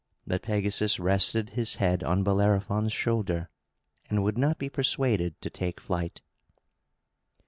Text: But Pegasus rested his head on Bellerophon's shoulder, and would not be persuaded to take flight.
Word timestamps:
But 0.25 0.41
Pegasus 0.41 0.99
rested 0.99 1.51
his 1.51 1.75
head 1.75 2.01
on 2.03 2.23
Bellerophon's 2.23 2.91
shoulder, 2.91 3.49
and 4.09 4.23
would 4.23 4.35
not 4.35 4.57
be 4.57 4.67
persuaded 4.67 5.39
to 5.41 5.51
take 5.51 5.79
flight. 5.79 6.23